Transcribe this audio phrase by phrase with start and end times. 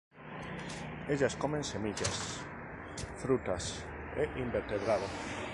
[1.13, 2.17] Ellas comen semillas,
[3.21, 3.63] frutas
[4.21, 5.05] e invertebrado.